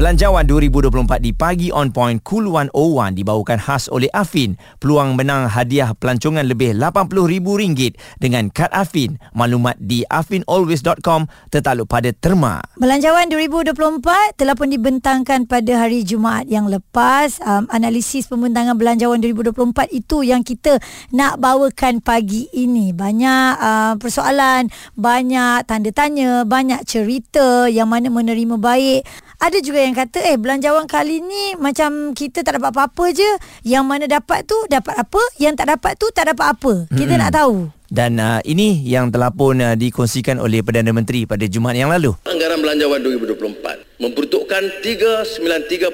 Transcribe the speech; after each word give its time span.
Belanjawan 0.00 0.48
2024 0.48 1.20
di 1.20 1.36
Pagi 1.36 1.68
On 1.76 1.92
Point 1.92 2.24
Cool 2.24 2.48
101 2.48 3.20
dibawakan 3.20 3.60
khas 3.60 3.84
oleh 3.92 4.08
Afin. 4.16 4.56
Peluang 4.80 5.12
menang 5.12 5.44
hadiah 5.44 5.92
pelancongan 5.92 6.40
lebih 6.40 6.72
RM80,000 6.72 8.00
dengan 8.16 8.48
kad 8.48 8.72
Afin. 8.72 9.20
Maklumat 9.36 9.76
di 9.76 10.00
afinalways.com 10.08 11.28
tertakluk 11.52 11.84
pada 11.84 12.16
terma. 12.16 12.64
Belanjawan 12.80 13.28
2024 13.28 14.40
telah 14.40 14.56
pun 14.56 14.72
dibentangkan 14.72 15.44
pada 15.44 15.84
hari 15.84 16.00
Jumaat 16.00 16.48
yang 16.48 16.72
lepas. 16.72 17.36
Um, 17.44 17.68
analisis 17.68 18.24
pembentangan 18.24 18.80
belanjawan 18.80 19.20
2024 19.20 19.84
itu 19.92 20.24
yang 20.24 20.40
kita 20.40 20.80
nak 21.12 21.36
bawakan 21.36 22.00
pagi 22.00 22.48
ini. 22.56 22.96
Banyak 22.96 23.52
uh, 23.60 23.94
persoalan, 24.00 24.72
banyak 24.96 25.68
tanda 25.68 25.92
tanya, 25.92 26.48
banyak 26.48 26.88
cerita 26.88 27.68
yang 27.68 27.92
mana 27.92 28.08
menerima 28.08 28.56
baik. 28.56 29.04
Ada 29.40 29.64
juga 29.64 29.80
yang 29.80 29.96
kata 29.96 30.20
eh 30.20 30.36
belanjawan 30.36 30.84
kali 30.84 31.24
ni 31.24 31.56
macam 31.56 32.12
kita 32.12 32.44
tak 32.44 32.60
dapat 32.60 32.76
apa-apa 32.76 33.08
je. 33.08 33.30
Yang 33.64 33.84
mana 33.88 34.04
dapat 34.04 34.44
tu 34.44 34.52
dapat 34.68 34.92
apa, 35.00 35.22
yang 35.40 35.56
tak 35.56 35.72
dapat 35.72 35.96
tu 35.96 36.12
tak 36.12 36.28
dapat 36.28 36.52
apa. 36.52 36.84
Kita 36.92 37.16
Mm-mm. 37.16 37.24
nak 37.24 37.32
tahu. 37.32 37.72
Dan 37.88 38.20
uh, 38.20 38.44
ini 38.44 38.84
yang 38.84 39.08
telah 39.08 39.32
pun 39.32 39.56
uh, 39.64 39.72
dikongsikan 39.80 40.36
oleh 40.44 40.60
Perdana 40.60 40.92
Menteri 40.92 41.24
pada 41.24 41.40
Jumaat 41.48 41.72
yang 41.72 41.88
lalu. 41.88 42.12
Anggaran 42.28 42.60
belanjawan 42.60 43.00
2024 43.00 44.04
memperuntukkan 44.04 44.62
393.8 44.84 45.88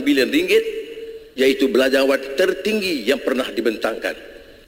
bilion 0.00 0.32
ringgit 0.32 0.64
iaitu 1.36 1.68
belanjawan 1.68 2.16
tertinggi 2.32 3.04
yang 3.04 3.20
pernah 3.20 3.44
dibentangkan. 3.52 4.16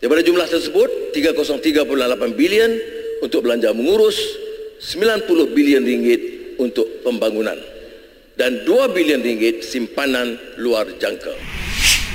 Daripada 0.04 0.20
jumlah 0.20 0.44
tersebut, 0.44 1.16
303.8 1.16 2.36
bilion 2.36 2.76
untuk 3.24 3.40
belanja 3.48 3.72
mengurus, 3.72 4.20
90 4.84 5.56
bilion 5.56 5.80
ringgit 5.80 6.20
untuk 6.60 6.84
pembangunan 7.00 7.67
dan 8.38 8.62
2 8.62 8.94
bilion 8.94 9.18
ringgit 9.18 9.66
simpanan 9.66 10.38
luar 10.62 10.86
jangka. 11.02 11.34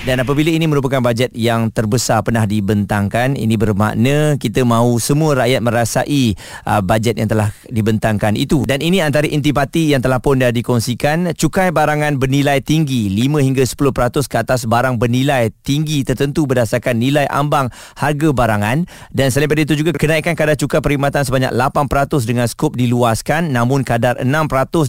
Dan 0.04 0.20
apabila 0.20 0.52
ini 0.52 0.68
merupakan 0.68 1.00
bajet 1.00 1.32
yang 1.32 1.72
terbesar 1.72 2.28
pernah 2.28 2.44
dibentangkan, 2.44 3.40
ini 3.40 3.56
bermakna 3.56 4.36
kita 4.36 4.68
mahu 4.68 5.00
semua 5.00 5.48
rakyat 5.48 5.64
merasai 5.64 6.36
uh, 6.68 6.84
bajet 6.84 7.16
yang 7.16 7.32
telah 7.32 7.56
dibentangkan 7.72 8.36
itu. 8.36 8.68
Dan 8.68 8.84
ini 8.84 9.00
antara 9.00 9.32
intipati 9.32 9.96
yang 9.96 10.04
telah 10.04 10.20
pun 10.20 10.44
dah 10.44 10.52
dikongsikan, 10.52 11.32
cukai 11.40 11.72
barangan 11.72 12.20
bernilai 12.20 12.60
tinggi 12.60 13.08
5 13.16 13.48
hingga 13.48 13.64
10% 13.64 14.28
ke 14.28 14.36
atas 14.44 14.68
barang 14.68 15.00
bernilai 15.00 15.56
tinggi 15.64 16.04
tertentu 16.04 16.52
berdasarkan 16.52 17.00
nilai 17.00 17.24
ambang 17.32 17.72
harga 17.96 18.36
barangan 18.36 18.84
dan 19.16 19.32
selain 19.32 19.48
daripada 19.48 19.72
itu 19.72 19.88
juga 19.88 19.96
kenaikan 19.96 20.36
kadar 20.36 20.60
cukai 20.60 20.84
perkhidmatan 20.84 21.24
sebanyak 21.24 21.52
8% 21.56 22.28
dengan 22.28 22.48
skop 22.52 22.76
diluaskan 22.76 23.56
namun 23.56 23.88
kadar 23.88 24.20
6% 24.20 24.28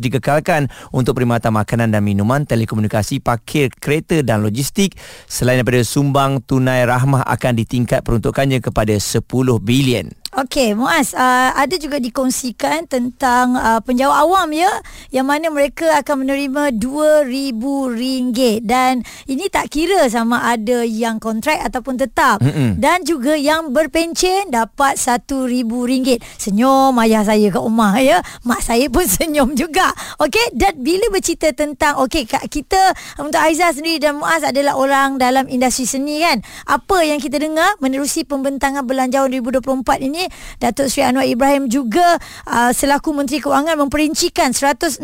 dikekalkan 0.02 0.66
untuk 0.90 1.14
perkhidmatan 1.22 1.54
makanan 1.54 1.94
dan 1.94 2.02
minuman, 2.02 2.42
telekomunikasi, 2.42 3.22
parkir 3.22 3.70
kereta 3.78 4.18
dan 4.26 4.42
logistik 4.42 5.03
Selain 5.28 5.60
daripada 5.60 5.82
sumbang 5.82 6.40
tunai 6.44 6.84
rahmah 6.84 7.24
akan 7.26 7.52
ditingkat 7.58 8.04
peruntukannya 8.04 8.60
kepada 8.60 8.94
10 8.94 9.24
bilion. 9.62 10.08
Okey, 10.34 10.74
Muaz, 10.74 11.14
uh, 11.14 11.54
ada 11.54 11.78
juga 11.78 12.02
dikongsikan 12.02 12.90
tentang 12.90 13.54
uh, 13.54 13.78
penjawat 13.78 14.26
awam 14.26 14.50
ya 14.50 14.82
yang 15.14 15.30
mana 15.30 15.46
mereka 15.46 16.02
akan 16.02 16.26
menerima 16.26 16.74
RM2,000 16.74 18.66
dan 18.66 19.06
ini 19.30 19.46
tak 19.46 19.70
kira 19.70 20.10
sama 20.10 20.42
ada 20.42 20.82
yang 20.82 21.22
kontrak 21.22 21.62
ataupun 21.62 22.02
tetap 22.02 22.42
Mm-mm. 22.42 22.82
dan 22.82 23.06
juga 23.06 23.38
yang 23.38 23.70
berpencen 23.70 24.50
dapat 24.50 24.98
RM1,000. 24.98 26.18
Senyum 26.34 26.98
ayah 26.98 27.22
saya 27.22 27.54
kat 27.54 27.62
rumah 27.62 27.94
ya. 28.02 28.18
Mak 28.42 28.58
saya 28.58 28.90
pun 28.90 29.06
senyum 29.14 29.54
juga. 29.54 29.94
Okey, 30.18 30.50
dan 30.58 30.82
bila 30.82 31.14
bercerita 31.14 31.54
tentang 31.54 32.02
okey 32.10 32.26
kita 32.50 32.90
untuk 33.22 33.38
Aizah 33.38 33.70
sendiri 33.70 34.02
dan 34.02 34.18
Muaz 34.18 34.42
adalah 34.42 34.74
orang 34.74 35.14
dalam 35.14 35.46
industri 35.46 35.86
seni 35.86 36.18
kan. 36.26 36.42
Apa 36.66 37.06
yang 37.06 37.22
kita 37.22 37.38
dengar 37.38 37.78
menerusi 37.78 38.26
pembentangan 38.26 38.82
belanjawan 38.82 39.30
2024 39.30 40.10
ini 40.10 40.23
Datuk 40.60 40.90
Seri 40.90 41.08
Anwar 41.08 41.26
Ibrahim 41.26 41.68
juga 41.70 42.18
uh, 42.48 42.70
selaku 42.72 43.14
Menteri 43.16 43.40
Kewangan 43.40 43.76
memperincikan 43.80 44.52
160 44.52 45.02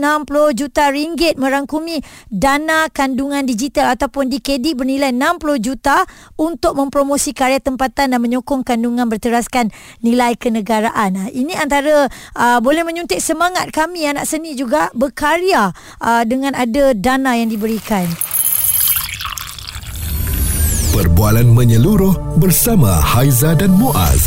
juta 0.57 0.85
ringgit 0.91 1.37
merangkumi 1.37 2.03
dana 2.31 2.87
kandungan 2.91 3.45
digital 3.45 3.93
ataupun 3.95 4.29
DKD 4.33 4.79
bernilai 4.79 5.13
60 5.13 5.61
juta 5.61 6.05
untuk 6.37 6.77
mempromosi 6.79 7.33
karya 7.37 7.61
tempatan 7.61 8.13
dan 8.15 8.21
menyokong 8.21 8.65
kandungan 8.65 9.07
berteraskan 9.09 9.73
nilai 10.01 10.37
kenegaraan. 10.39 11.31
Ini 11.31 11.57
antara 11.59 12.09
uh, 12.37 12.59
boleh 12.65 12.83
menyuntik 12.87 13.19
semangat 13.21 13.71
kami 13.71 14.09
anak 14.09 14.25
seni 14.25 14.57
juga 14.57 14.89
berkarya 14.97 15.75
uh, 16.01 16.23
dengan 16.25 16.57
ada 16.57 16.93
dana 16.97 17.37
yang 17.37 17.51
diberikan. 17.53 18.07
Perbualan 20.91 21.47
menyeluruh 21.47 22.35
bersama 22.43 22.91
Haiza 22.91 23.55
dan 23.55 23.71
Muaz. 23.71 24.27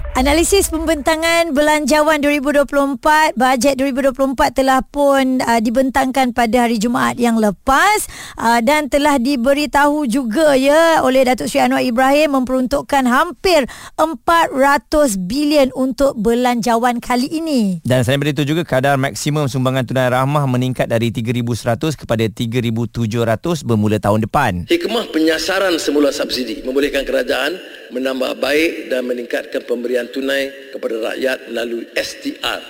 Analisis 0.11 0.67
pembentangan 0.67 1.55
belanjawan 1.55 2.19
2024, 2.19 3.31
bajet 3.31 3.79
2024 3.79 4.59
telah 4.59 4.83
pun 4.83 5.39
uh, 5.39 5.63
dibentangkan 5.63 6.35
pada 6.35 6.67
hari 6.67 6.83
Jumaat 6.83 7.15
yang 7.15 7.39
lepas 7.39 8.11
uh, 8.35 8.59
dan 8.59 8.91
telah 8.91 9.15
diberitahu 9.15 10.03
juga 10.11 10.59
ya 10.59 10.99
oleh 10.99 11.23
Datuk 11.23 11.47
Seri 11.47 11.63
Anwar 11.63 11.79
Ibrahim 11.79 12.43
memperuntukkan 12.43 13.07
hampir 13.07 13.63
400 13.95 15.15
bilion 15.31 15.71
untuk 15.79 16.19
belanjawan 16.19 16.99
kali 16.99 17.31
ini. 17.31 17.79
Dan 17.87 18.03
selain 18.03 18.19
daripada 18.19 18.35
itu 18.35 18.51
juga 18.51 18.67
kadar 18.67 18.99
maksimum 18.99 19.47
sumbangan 19.47 19.87
tunai 19.87 20.11
rahmah 20.11 20.43
meningkat 20.43 20.91
dari 20.91 21.15
3,100 21.15 21.95
kepada 21.95 22.27
3,700 22.27 23.63
bermula 23.63 23.95
tahun 23.95 24.27
depan. 24.27 24.67
Hikmah 24.67 25.07
penyasaran 25.15 25.79
semula 25.79 26.11
subsidi 26.11 26.59
membolehkan 26.67 27.07
kerajaan 27.07 27.79
menambah 27.91 28.39
baik 28.39 28.87
dan 28.87 29.05
meningkatkan 29.05 29.61
pemberian 29.67 30.07
tunai 30.09 30.71
kepada 30.71 31.11
rakyat 31.11 31.51
melalui 31.51 31.85
STR. 31.93 32.61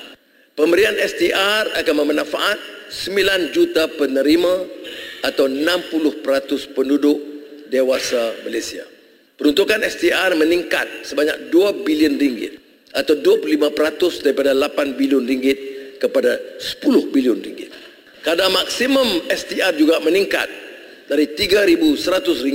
Pemberian 0.58 0.98
STR 0.98 1.78
akan 1.78 1.96
memanfaat 2.04 2.58
9 2.92 3.56
juta 3.56 3.88
penerima 3.88 4.54
atau 5.24 5.48
60% 5.48 6.76
penduduk 6.76 7.18
dewasa 7.72 8.36
Malaysia. 8.44 8.84
Peruntukan 9.40 9.82
STR 9.88 10.36
meningkat 10.38 11.08
sebanyak 11.08 11.50
2 11.50 11.86
bilion 11.88 12.14
ringgit 12.20 12.62
atau 12.92 13.16
25% 13.16 14.28
daripada 14.28 14.52
8 14.54 15.00
bilion 15.00 15.24
ringgit 15.24 15.58
kepada 15.98 16.36
10 16.60 17.14
bilion 17.14 17.40
ringgit. 17.40 17.72
Kadar 18.22 18.54
maksimum 18.54 19.26
STR 19.32 19.74
juga 19.80 19.98
meningkat 20.04 20.46
dari 21.10 21.26
RM3,100 21.34 22.46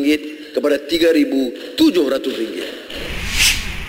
kepada 0.56 0.81
RM3,700. 0.81 2.97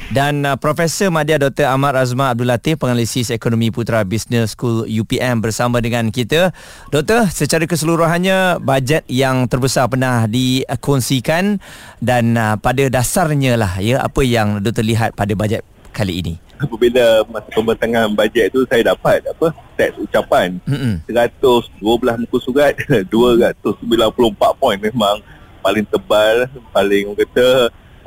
Dan 0.07 0.47
uh, 0.47 0.55
Profesor 0.55 1.11
Madya 1.11 1.35
Dr. 1.35 1.67
Ahmad 1.67 1.99
Azman 1.99 2.31
Abdul 2.31 2.47
Latif, 2.47 2.79
penganalisis 2.79 3.27
ekonomi 3.27 3.75
Putra 3.75 4.07
Business 4.07 4.55
School 4.55 4.87
UPM 4.87 5.43
bersama 5.43 5.83
dengan 5.83 6.07
kita. 6.11 6.55
Doktor, 6.91 7.27
secara 7.27 7.67
keseluruhannya 7.67 8.63
bajet 8.63 9.03
yang 9.11 9.51
terbesar 9.51 9.91
pernah 9.91 10.23
dikongsikan 10.27 11.59
dan 11.99 12.37
uh, 12.39 12.55
pada 12.55 12.87
dasarnya 12.87 13.59
lah 13.59 13.83
ya 13.83 13.99
apa 13.99 14.23
yang 14.23 14.63
doktor 14.63 14.87
lihat 14.87 15.11
pada 15.11 15.35
bajet 15.35 15.59
kali 15.91 16.23
ini. 16.23 16.35
apabila 16.57 17.21
masa 17.29 17.53
pembentangan 17.53 18.09
bajet 18.17 18.49
tu 18.49 18.65
saya 18.65 18.81
dapat 18.81 19.21
apa 19.29 19.53
teks 19.77 19.93
ucapan 20.01 20.57
Mm-mm. 20.65 21.05
112 21.05 21.85
muka 21.85 22.37
surat 22.41 22.73
294 23.13 24.57
poin 24.57 24.73
memang 24.81 25.21
paling 25.67 25.85
tebal 25.91 26.47
paling 26.71 27.03
orang 27.11 27.19
kata 27.27 27.47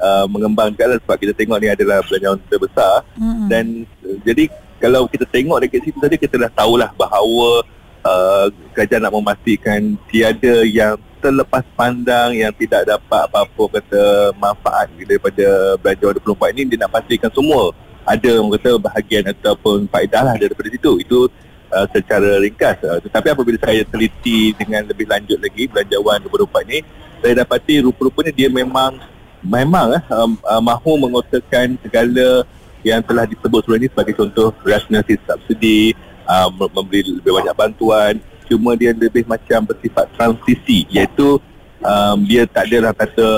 uh, 0.01 0.25
mengembangkan 0.33 0.97
lah 0.97 0.99
sebab 1.05 1.17
kita 1.21 1.33
tengok 1.37 1.61
ni 1.61 1.69
adalah 1.69 2.01
belanjawan 2.09 2.41
terbesar. 2.49 3.05
Mm-mm. 3.21 3.49
dan 3.53 3.65
uh, 4.09 4.17
jadi 4.25 4.49
kalau 4.81 5.05
kita 5.05 5.29
tengok 5.29 5.61
dekat 5.61 5.85
situ 5.85 5.99
tadi 6.01 6.17
kita 6.17 6.41
dah 6.41 6.53
tahulah 6.57 6.89
bahawa 6.97 7.61
uh, 8.01 8.49
kerajaan 8.73 9.05
nak 9.05 9.13
memastikan 9.13 10.01
tiada 10.09 10.65
yang 10.65 10.97
terlepas 11.21 11.61
pandang 11.77 12.33
yang 12.33 12.49
tidak 12.57 12.89
dapat 12.89 13.29
apa-apa 13.29 13.77
kata 13.77 14.33
manfaat 14.41 14.89
daripada 15.05 15.77
belanjawan 15.85 16.17
24 16.17 16.55
ini 16.57 16.63
dia 16.65 16.79
nak 16.81 16.97
pastikan 16.97 17.29
semua 17.29 17.77
ada 18.09 18.31
orang 18.41 18.57
kata 18.57 18.71
bahagian 18.81 19.25
ataupun 19.29 19.87
faedah 19.87 20.23
lah 20.25 20.35
daripada 20.41 20.69
situ. 20.73 20.93
Itu 21.05 21.29
uh, 21.71 21.87
secara 21.93 22.41
ringkas. 22.41 22.81
Uh, 22.83 22.99
tetapi 23.05 23.29
apabila 23.31 23.59
saya 23.61 23.83
teliti 23.87 24.57
dengan 24.57 24.89
lebih 24.89 25.07
lanjut 25.07 25.39
lagi 25.39 25.69
belanjawan 25.69 26.19
24 26.25 26.69
ini 26.71 26.81
saya 27.21 27.45
dapati 27.45 27.85
rupa-rupanya 27.85 28.33
dia 28.33 28.49
memang 28.49 28.97
memang 29.45 29.97
eh, 29.97 30.03
um, 30.13 30.37
uh, 30.45 30.61
mahu 30.61 31.01
mengutarakan 31.01 31.77
segala 31.81 32.45
yang 32.81 33.05
telah 33.05 33.29
disebut 33.29 33.61
sebelum 33.65 33.81
ini 33.85 33.89
sebagai 33.93 34.15
contoh 34.17 34.53
rasionalisasi 34.65 35.21
subsidi 35.29 35.93
uh, 36.25 36.49
memberi 36.49 37.21
lebih 37.21 37.33
banyak 37.33 37.57
bantuan. 37.57 38.15
Cuma 38.49 38.75
dia 38.75 38.91
lebih 38.91 39.29
macam 39.29 39.63
bersifat 39.69 40.11
transisi 40.17 40.89
iaitu 40.91 41.39
um, 41.85 42.19
dia 42.27 42.49
tak 42.49 42.67
adalah 42.67 42.91
kata 42.97 43.29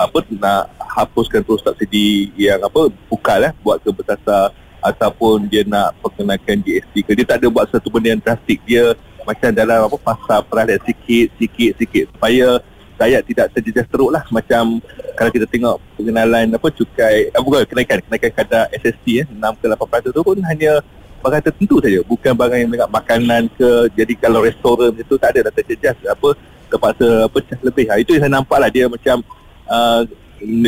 apa 0.00 0.18
nak 0.32 0.72
hapuskan 0.96 1.44
terus 1.44 1.62
subsidi 1.62 2.32
yang 2.34 2.58
apa 2.64 2.88
bukal 3.06 3.38
eh 3.44 3.52
buat 3.60 3.78
ke 3.84 3.92
bertasar 3.92 4.50
ataupun 4.80 5.50
dia 5.50 5.62
nak 5.66 5.94
perkenalkan 6.00 6.62
GST 6.62 6.94
ke. 7.04 7.12
Dia 7.14 7.26
tak 7.26 7.44
ada 7.44 7.48
buat 7.52 7.68
satu 7.68 7.92
benda 7.92 8.16
yang 8.16 8.22
drastik. 8.22 8.62
Dia 8.64 8.96
macam 9.26 9.50
dalam 9.50 9.90
apa 9.90 9.96
pasar 9.98 10.40
peralihan 10.46 10.78
sikit 10.86 11.34
sikit 11.36 11.72
sikit 11.82 12.04
supaya 12.14 12.62
rakyat 12.96 13.22
tidak 13.28 13.46
terjejas 13.52 13.86
teruk 13.88 14.10
lah. 14.10 14.24
Macam 14.32 14.80
kalau 15.14 15.30
kita 15.30 15.46
tengok 15.48 15.76
pengenalan 15.96 16.52
apa 16.52 16.68
cukai 16.72 17.30
eh, 17.30 17.40
bukan 17.40 17.64
kenaikan 17.68 17.98
kenaikan 18.04 18.32
kadar 18.32 18.64
SST 18.72 19.06
eh 19.22 19.26
6 19.28 19.60
ke 19.60 19.64
8% 19.68 20.16
tu 20.16 20.20
pun 20.24 20.36
hanya 20.48 20.80
barang 21.20 21.42
tertentu 21.44 21.76
saja. 21.80 22.00
Bukan 22.04 22.32
barang 22.32 22.58
yang 22.66 22.70
dekat 22.72 22.90
makanan 22.90 23.42
ke 23.54 23.70
jadi 23.96 24.14
kalau 24.18 24.40
restoran 24.44 24.92
itu 24.96 25.14
tak 25.20 25.36
ada. 25.36 25.48
Dah 25.48 25.54
terjejas 25.54 25.96
apa 26.08 26.28
terpaksa 26.66 27.08
pecah 27.30 27.58
lebih. 27.62 27.86
Ha, 27.92 28.00
itu 28.00 28.16
yang 28.16 28.22
saya 28.26 28.32
nampak 28.40 28.58
lah. 28.58 28.70
Dia 28.72 28.90
macam 28.90 29.22
uh, 29.68 30.02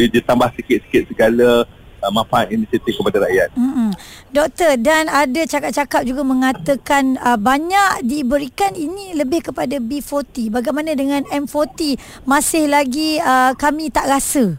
dia 0.09 0.23
tambah 0.25 0.49
sikit-sikit 0.57 1.13
segala 1.13 1.69
uh, 2.03 2.13
manfaat 2.13 2.51
inisiatif 2.51 2.97
kepada 2.99 3.25
rakyat. 3.27 3.49
Mm-mm. 3.55 3.91
Doktor 4.31 4.77
dan 4.79 5.11
ada 5.11 5.43
cakap-cakap 5.45 6.03
juga 6.07 6.23
mengatakan 6.23 7.19
uh, 7.21 7.39
banyak 7.39 8.07
diberikan 8.07 8.75
ini 8.75 9.17
lebih 9.17 9.51
kepada 9.51 9.79
B40. 9.79 10.53
Bagaimana 10.53 10.95
dengan 10.95 11.23
M40 11.29 11.99
masih 12.25 12.71
lagi 12.71 13.19
uh, 13.23 13.55
kami 13.55 13.91
tak 13.91 14.07
rasa. 14.07 14.57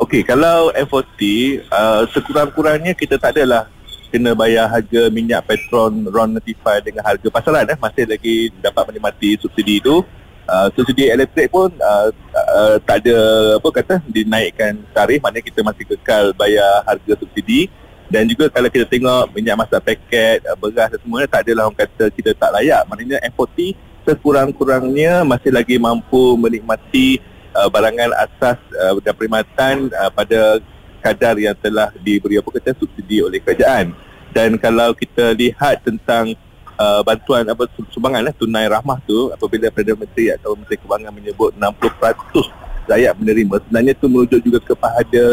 Okey, 0.00 0.26
kalau 0.26 0.72
M40 0.74 1.20
uh, 1.70 2.02
sekurang-kurangnya 2.10 2.96
kita 2.96 3.20
tak 3.20 3.38
adalah 3.38 3.70
kena 4.12 4.36
bayar 4.36 4.68
harga 4.68 5.08
minyak 5.08 5.40
petron 5.48 6.04
RON 6.04 6.36
notify 6.36 6.84
dengan 6.84 7.00
harga 7.00 7.24
pasaran 7.32 7.64
eh 7.64 7.78
masih 7.80 8.04
lagi 8.04 8.52
dapat 8.60 8.92
menikmati 8.92 9.40
subsidi 9.40 9.80
itu 9.80 10.04
uh, 10.48 10.68
subsidi 10.74 11.10
elektrik 11.10 11.50
pun 11.52 11.70
uh, 11.78 12.08
uh, 12.34 12.76
tak 12.82 13.04
ada 13.06 13.18
apa 13.58 13.68
kata 13.70 13.94
dinaikkan 14.08 14.80
tarif. 14.90 15.20
Maknanya 15.22 15.44
kita 15.44 15.60
masih 15.62 15.84
kekal 15.86 16.34
bayar 16.34 16.82
harga 16.86 17.12
subsidi. 17.18 17.68
Dan 18.12 18.28
juga 18.28 18.52
kalau 18.52 18.68
kita 18.68 18.84
tengok 18.84 19.32
minyak 19.32 19.56
masak 19.56 19.80
paket 19.80 20.44
uh, 20.44 20.56
beras 20.58 20.92
dan 20.92 21.00
semuanya 21.00 21.28
tak 21.32 21.48
adalah 21.48 21.70
orang 21.70 21.80
kata 21.80 22.04
kita 22.12 22.30
tak 22.36 22.50
layak. 22.52 22.82
Maknanya 22.84 23.18
M40 23.32 23.72
sekurang-kurangnya 24.02 25.22
masih 25.24 25.54
lagi 25.54 25.78
mampu 25.78 26.36
menikmati 26.36 27.22
uh, 27.56 27.68
barangan 27.72 28.12
asas 28.20 28.58
uh, 28.76 28.98
dan 29.00 29.14
perkhidmatan 29.16 29.88
uh, 29.94 30.10
pada 30.12 30.60
kadar 31.02 31.34
yang 31.40 31.56
telah 31.58 31.90
diberi 31.98 32.38
apa 32.38 32.48
kata 32.52 32.76
subsidi 32.78 33.24
oleh 33.24 33.40
kerajaan. 33.42 33.96
Dan 34.32 34.56
kalau 34.56 34.96
kita 34.96 35.36
lihat 35.36 35.84
tentang 35.84 36.32
uh, 36.78 37.00
bantuan 37.04 37.44
apa 37.48 37.68
sumbangan 37.92 38.24
lah 38.24 38.34
tunai 38.36 38.66
rahmah 38.68 38.98
tu 39.04 39.32
apabila 39.32 39.68
Perdana 39.68 40.04
Menteri 40.04 40.32
atau 40.32 40.56
Menteri 40.56 40.78
Kewangan 40.80 41.12
menyebut 41.12 41.50
60% 41.56 42.90
rakyat 42.90 43.12
menerima. 43.18 43.54
Sebenarnya 43.66 43.92
itu 43.94 44.06
merujuk 44.08 44.40
juga 44.44 44.58
kepada 44.62 45.24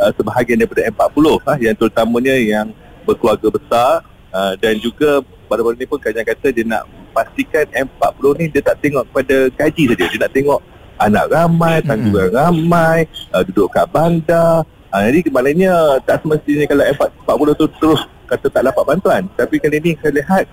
uh, 0.00 0.10
sebahagian 0.16 0.58
daripada 0.62 0.82
M40 0.88 1.26
ha, 1.46 1.52
yang 1.58 1.74
terutamanya 1.76 2.34
yang 2.38 2.66
berkeluarga 3.02 3.48
besar 3.50 3.90
uh, 4.30 4.54
dan 4.58 4.78
juga 4.78 5.20
pada-pada 5.50 5.76
ni 5.76 5.86
pun 5.88 5.98
kerajaan 5.98 6.26
kata 6.26 6.46
dia 6.54 6.64
nak 6.64 6.86
pastikan 7.12 7.66
M40 7.74 8.24
ni 8.40 8.44
dia 8.48 8.62
tak 8.64 8.80
tengok 8.80 9.04
kepada 9.10 9.36
gaji 9.52 9.82
saja. 9.92 10.04
Dia 10.08 10.18
nak 10.22 10.32
tengok 10.32 10.60
anak 11.02 11.24
ramai, 11.34 11.76
tanggungan 11.82 12.28
ramai, 12.30 12.98
uh, 13.34 13.42
duduk 13.42 13.68
kat 13.74 13.90
bandar, 13.90 14.62
Ha, 14.92 15.08
jadi 15.08 15.24
maknanya 15.32 16.04
tak 16.04 16.20
semestinya 16.20 16.68
kalau 16.68 16.84
F40 17.24 17.48
tu 17.56 17.66
terus 17.80 18.04
kata 18.28 18.52
tak 18.52 18.62
dapat 18.68 18.84
bantuan. 18.84 19.24
Tapi 19.40 19.56
kali 19.56 19.80
ini 19.80 19.96
saya 19.96 20.20
lihat 20.20 20.44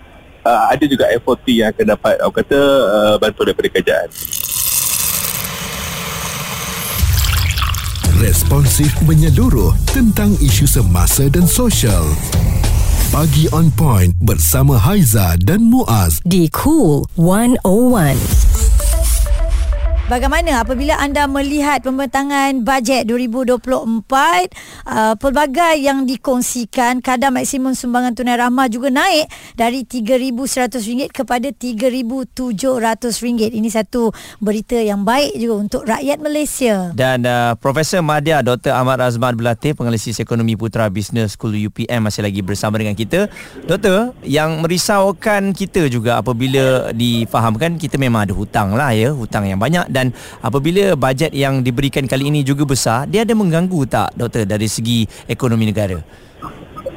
uh, 0.43 0.71
ada 0.71 0.85
juga 0.85 1.07
F40 1.15 1.47
yang 1.51 1.69
akan 1.71 1.85
dapat 1.95 2.15
orang 2.21 2.37
kata 2.39 2.59
uh, 2.87 3.15
bantuan 3.19 3.45
daripada 3.51 3.69
kerajaan. 3.73 4.09
Responsif 8.19 8.91
menyeluruh 9.07 9.71
tentang 9.95 10.35
isu 10.43 10.67
semasa 10.67 11.31
dan 11.31 11.47
sosial. 11.47 12.03
Pagi 13.09 13.47
on 13.55 13.71
point 13.73 14.11
bersama 14.19 14.75
Haiza 14.75 15.39
dan 15.39 15.65
Muaz. 15.65 16.19
Di 16.27 16.51
Cool 16.51 17.07
101. 17.15 18.48
Bagaimana 20.09 20.65
apabila 20.65 20.97
anda 20.97 21.29
melihat 21.29 21.85
pembentangan 21.85 22.65
bajet 22.65 23.05
2024 23.05 24.09
uh, 24.09 25.13
pelbagai 25.21 25.85
yang 25.85 26.09
dikongsikan 26.09 26.97
kadar 26.97 27.29
maksimum 27.29 27.77
sumbangan 27.77 28.17
tunai 28.17 28.41
rahmah 28.41 28.73
juga 28.73 28.89
naik 28.89 29.29
dari 29.53 29.85
RM3,100 29.85 31.13
kepada 31.13 31.53
RM3,700 31.53 33.53
ini 33.53 33.69
satu 33.69 34.09
berita 34.41 34.81
yang 34.81 35.05
baik 35.05 35.37
juga 35.37 35.55
untuk 35.61 35.81
rakyat 35.85 36.17
Malaysia. 36.17 36.89
Dan 36.97 37.29
uh, 37.29 37.53
Profesor 37.61 38.01
Madya 38.01 38.41
Dr. 38.41 38.73
Ahmad 38.73 39.05
Razman 39.05 39.37
Belati 39.37 39.77
penganalisis 39.77 40.17
ekonomi 40.17 40.57
putra 40.57 40.89
Business 40.89 41.37
School 41.37 41.53
UPM 41.53 42.09
masih 42.09 42.25
lagi 42.25 42.41
bersama 42.41 42.81
dengan 42.81 42.97
kita. 42.97 43.29
Doktor 43.61 44.17
yang 44.25 44.57
merisaukan 44.65 45.53
kita 45.53 45.85
juga 45.85 46.17
apabila 46.17 46.97
difahamkan 46.97 47.77
kita 47.77 48.01
memang 48.01 48.25
ada 48.25 48.33
hutang 48.33 48.73
lah 48.73 48.89
ya 48.89 49.13
hutang 49.13 49.45
yang 49.45 49.61
banyak 49.61 49.98
dan 49.99 50.15
apabila 50.39 50.95
bajet 50.95 51.35
yang 51.35 51.59
diberikan 51.59 52.07
kali 52.07 52.31
ini 52.31 52.47
juga 52.47 52.63
besar 52.63 53.03
dia 53.11 53.27
ada 53.27 53.35
mengganggu 53.35 53.83
tak 53.83 54.15
doktor 54.15 54.47
dari 54.47 54.71
segi 54.71 55.03
ekonomi 55.27 55.67
negara 55.67 55.99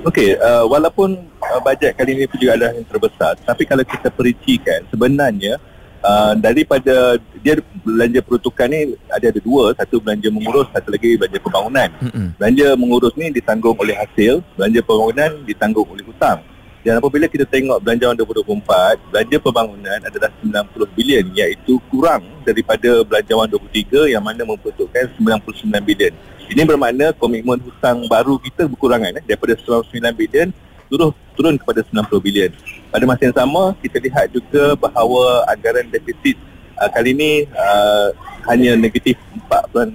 Okey, 0.03 0.35
uh, 0.35 0.67
walaupun 0.67 1.15
uh, 1.39 1.61
bajet 1.63 1.95
kali 1.95 2.19
ini 2.19 2.27
juga 2.27 2.59
adalah 2.59 2.75
yang 2.75 2.87
terbesar, 2.91 3.39
tapi 3.47 3.63
kalau 3.63 3.87
kita 3.87 4.11
perincikan 4.11 4.83
sebenarnya 4.91 5.63
uh, 6.03 6.35
daripada 6.35 7.23
dia 7.39 7.63
belanja 7.87 8.19
peruntukan 8.19 8.67
ni 8.67 8.99
ada 9.07 9.31
ada 9.31 9.39
dua, 9.39 9.71
satu 9.79 10.03
belanja 10.03 10.27
mengurus, 10.35 10.67
satu 10.75 10.91
lagi 10.91 11.15
belanja 11.15 11.39
pembangunan. 11.39 11.89
Mm-hmm. 12.03 12.27
Belanja 12.35 12.67
mengurus 12.75 13.15
ni 13.15 13.27
ditanggung 13.31 13.79
oleh 13.79 13.95
hasil, 13.95 14.43
belanja 14.59 14.81
pembangunan 14.83 15.31
ditanggung 15.47 15.87
oleh 15.87 16.03
hutang. 16.03 16.43
Dan 16.83 16.99
apabila 16.99 17.31
kita 17.31 17.47
tengok 17.47 17.79
belanjawan 17.79 18.19
2024, 18.19 19.15
belanja 19.15 19.37
pembangunan 19.39 20.01
adalah 20.03 20.31
90 20.43 20.99
bilion 20.99 21.25
iaitu 21.31 21.79
kurang 21.87 22.27
daripada 22.43 23.07
belanjawan 23.07 23.47
23 23.47 24.11
yang 24.11 24.23
mana 24.23 24.43
memperuntukkan 24.43 25.15
99 25.15 25.63
bilion. 25.87 26.11
Ini 26.51 26.63
bermakna 26.67 27.15
komitmen 27.15 27.63
hutang 27.63 28.03
baru 28.11 28.35
kita 28.43 28.67
berkurangan 28.67 29.15
eh, 29.15 29.25
daripada 29.25 29.55
99 29.55 29.95
bilion 30.19 30.49
turun 30.91 31.15
turun 31.39 31.55
kepada 31.55 31.87
90 31.87 32.19
bilion. 32.19 32.51
Pada 32.91 33.05
masa 33.07 33.31
yang 33.31 33.37
sama, 33.39 33.79
kita 33.79 34.03
lihat 34.03 34.35
juga 34.35 34.75
bahawa 34.75 35.47
anggaran 35.55 35.87
defisit 35.87 36.35
uh, 36.83 36.91
kali 36.91 37.15
ini 37.15 37.47
uh, 37.55 38.11
hanya 38.51 38.75
negatif 38.75 39.15
4.6 39.47 39.95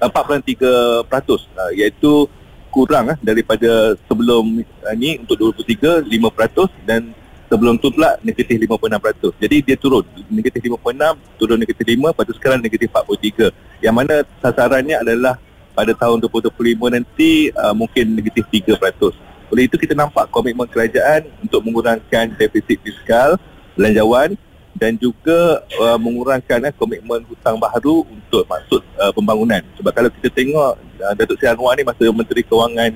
4.3% 0.00 1.06
uh, 1.06 1.70
iaitu 1.76 2.26
kurang 2.70 3.12
eh, 3.12 3.18
daripada 3.20 3.98
sebelum 4.06 4.62
uh, 4.62 4.94
ni 4.94 5.18
untuk 5.18 5.36
2023 5.58 6.06
5% 6.06 6.86
dan 6.86 7.10
sebelum 7.50 7.74
tu 7.82 7.90
pula 7.90 8.14
negatif 8.22 8.62
5.6%. 8.62 9.34
Jadi 9.42 9.56
dia 9.66 9.76
turun 9.76 10.06
negatif 10.30 10.62
5.6 10.70 11.18
turun 11.36 11.58
negatif 11.58 11.84
5 11.84 12.14
lepas 12.14 12.24
tu 12.24 12.34
sekarang 12.38 12.62
negatif 12.62 12.88
4.3 12.88 13.82
yang 13.82 13.94
mana 13.94 14.22
sasarannya 14.38 14.96
adalah 15.02 15.34
pada 15.74 15.92
tahun 15.94 16.22
2025 16.22 16.94
nanti 16.94 17.50
uh, 17.52 17.74
mungkin 17.74 18.14
negatif 18.14 18.46
3%. 18.48 18.78
Oleh 19.50 19.66
itu 19.66 19.74
kita 19.74 19.98
nampak 19.98 20.30
komitmen 20.30 20.70
kerajaan 20.70 21.26
untuk 21.42 21.58
mengurangkan 21.66 22.30
defisit 22.38 22.78
fiskal 22.86 23.34
belanjawan 23.74 24.38
dan 24.76 24.94
juga 24.96 25.64
uh, 25.78 25.98
mengurangkan 25.98 26.70
uh, 26.70 26.74
komitmen 26.74 27.24
hutang 27.26 27.58
baru 27.58 28.06
untuk 28.06 28.46
maksud 28.46 28.80
uh, 29.00 29.12
pembangunan. 29.12 29.60
Sebab 29.78 29.92
kalau 29.92 30.10
kita 30.20 30.28
tengok 30.30 30.72
uh, 30.78 31.14
Datuk 31.18 31.36
Seri 31.40 31.52
Anwar 31.52 31.74
ni 31.74 31.82
masa 31.82 32.04
Menteri 32.10 32.42
Kewangan 32.46 32.92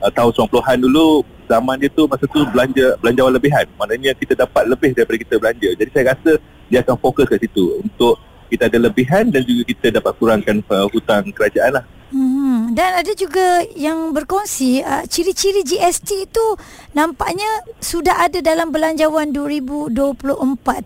uh, 0.00 0.10
tahun 0.12 0.32
90-an 0.34 0.78
dulu 0.82 1.22
zaman 1.48 1.76
dia 1.80 1.90
tu 1.90 2.04
masa 2.04 2.24
tu 2.28 2.44
belanja 2.52 2.96
belanjawan 3.00 3.32
lebihan. 3.32 3.66
Maknanya 3.80 4.12
kita 4.16 4.36
dapat 4.36 4.68
lebih 4.68 4.92
daripada 4.92 5.18
kita 5.18 5.34
belanja. 5.40 5.68
Jadi 5.74 5.90
saya 5.92 6.04
rasa 6.12 6.32
dia 6.68 6.78
akan 6.84 6.96
fokus 7.00 7.24
ke 7.24 7.36
situ 7.40 7.80
untuk 7.80 8.20
kita 8.48 8.66
ada 8.66 8.78
lebihan 8.80 9.28
dan 9.28 9.44
juga 9.44 9.62
kita 9.68 10.00
dapat 10.00 10.12
kurangkan 10.16 10.64
uh, 10.72 10.88
hutang 10.88 11.28
kerajaan 11.30 11.80
lah. 11.80 11.84
Hmm, 12.08 12.72
dan 12.72 13.04
ada 13.04 13.12
juga 13.12 13.60
yang 13.76 14.16
berkongsi 14.16 14.80
uh, 14.80 15.04
ciri-ciri 15.04 15.60
GST 15.60 16.24
itu 16.24 16.46
nampaknya 16.96 17.44
sudah 17.84 18.24
ada 18.24 18.40
dalam 18.40 18.72
belanjawan 18.72 19.28
2024 19.28 19.92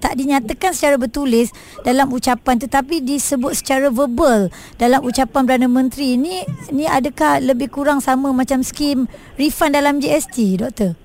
tak 0.02 0.19
dinyatakan 0.19 0.75
secara 0.75 0.99
bertulis 0.99 1.54
dalam 1.87 2.11
ucapan 2.11 2.59
tetapi 2.59 3.07
disebut 3.07 3.54
secara 3.54 3.87
verbal 3.95 4.50
dalam 4.83 4.99
ucapan 5.07 5.47
Perdana 5.47 5.71
Menteri. 5.71 6.19
Ini 6.19 6.35
ni 6.75 6.90
adakah 6.90 7.38
lebih 7.38 7.71
kurang 7.71 8.02
sama 8.02 8.35
macam 8.35 8.66
skim 8.66 9.07
refund 9.38 9.78
dalam 9.78 10.02
GST 10.02 10.59
doktor? 10.59 10.99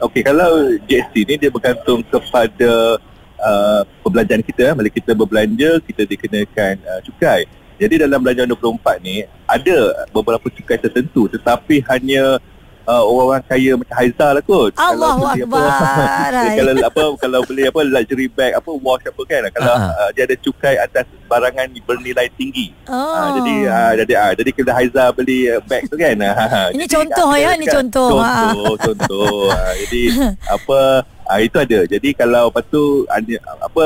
Okey 0.00 0.24
kalau 0.24 0.80
GST 0.88 1.14
ni 1.28 1.34
dia 1.36 1.52
bergantung 1.52 2.00
kepada 2.08 2.96
uh, 3.40 3.82
perbelanjaan 4.04 4.42
kita 4.44 4.72
bila 4.76 4.88
kita 4.90 5.12
berbelanja 5.12 5.70
kita 5.84 6.02
dikenakan 6.04 6.74
uh, 6.82 7.00
cukai. 7.04 7.48
Jadi 7.76 8.08
dalam 8.08 8.24
belanjawan 8.24 8.48
24 8.80 9.04
ni 9.04 9.28
ada 9.44 10.08
beberapa 10.08 10.48
cukai 10.48 10.80
tertentu 10.80 11.28
tetapi 11.28 11.84
hanya 11.92 12.40
uh, 12.86 13.04
orang 13.04 13.42
kaya 13.44 13.74
macam 13.74 13.94
Haizal 13.98 14.30
lah 14.38 14.42
kot. 14.46 14.72
Allahu 14.78 15.22
beli 15.26 15.42
Akbar, 15.42 16.32
kalau 16.58 16.72
apa 16.80 17.02
kalau 17.20 17.40
beli 17.44 17.62
apa 17.66 17.80
luxury 17.82 18.26
bag 18.30 18.52
apa 18.54 18.70
wash 18.80 19.04
apa 19.04 19.22
kan. 19.26 19.42
Kalau 19.52 19.74
Ah. 19.76 19.92
uh, 20.06 20.10
dia 20.14 20.24
ada 20.24 20.36
cukai 20.40 20.78
atas 20.80 21.04
barangan 21.26 21.68
bernilai 21.84 22.30
tinggi. 22.38 22.70
Oh. 22.86 22.94
Ah, 22.94 23.34
jadi 23.36 23.54
ah, 23.66 23.92
jadi 23.98 24.12
ah, 24.14 24.32
jadi 24.32 24.50
kalau 24.54 24.72
Haizal 24.72 25.08
beli 25.12 25.38
uh, 25.50 25.60
bag 25.66 25.82
tu 25.90 25.98
kan. 25.98 26.14
ah, 26.22 26.70
Ini 26.74 26.86
jadi 26.86 26.94
contoh, 26.94 27.30
ya, 27.34 27.50
ini 27.58 27.66
contoh. 27.66 28.10
Ah. 28.22 28.54
Contoh, 28.54 28.74
contoh. 28.86 29.40
Ah, 29.50 29.72
jadi 29.84 30.02
apa 30.46 30.78
ah, 31.26 31.38
itu 31.42 31.56
ada. 31.58 31.78
Jadi 31.84 32.08
kalau 32.14 32.48
lepas 32.48 32.64
tu 32.70 33.04
ada 33.10 33.34
apa 33.58 33.84